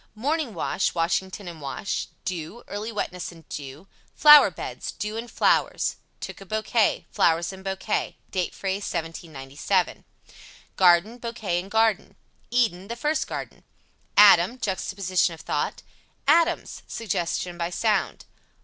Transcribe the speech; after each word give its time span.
Morning 0.15 0.55
wash 0.55 0.95
Washington 0.95 1.47
and 1.47 1.61
wash. 1.61 2.07
Dew 2.25 2.63
Early 2.67 2.91
wetness 2.91 3.31
and 3.31 3.47
dew. 3.49 3.85
Flower 4.15 4.49
beds 4.49 4.91
Dew 4.91 5.15
and 5.15 5.29
flowers. 5.29 5.97
(Took 6.21 6.41
a 6.41 6.45
bouquet) 6.47 7.05
Flowers 7.11 7.53
and 7.53 7.63
bouquet. 7.63 8.17
Date 8.31 8.55
phrase 8.55 8.77
(1797), 8.85 10.03
Garden 10.75 11.19
Bouquet 11.19 11.59
and 11.59 11.69
garden. 11.69 12.15
Eden 12.49 12.87
The 12.87 12.95
first 12.95 13.27
garden. 13.27 13.63
Adam 14.17 14.57
Juxtaposition 14.59 15.35
of 15.35 15.41
thought. 15.41 15.83
ADAMS 16.27 16.81
Suggestion 16.87 17.55
by 17.59 17.69
sound. 17.69 18.25